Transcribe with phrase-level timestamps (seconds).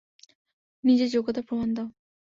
[0.83, 1.87] নিজের যোগ্যতার প্রমাণ দাও!